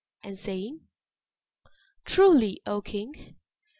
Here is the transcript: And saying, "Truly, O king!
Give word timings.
And 0.23 0.35
saying, 0.35 0.79
"Truly, 2.05 2.59
O 2.65 2.81
king! 2.81 3.35